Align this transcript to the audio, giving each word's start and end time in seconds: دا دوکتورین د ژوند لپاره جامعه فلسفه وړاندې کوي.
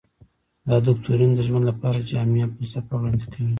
دا 0.69 0.77
دوکتورین 0.87 1.31
د 1.35 1.39
ژوند 1.47 1.63
لپاره 1.69 2.07
جامعه 2.11 2.45
فلسفه 2.53 2.93
وړاندې 2.97 3.25
کوي. 3.33 3.49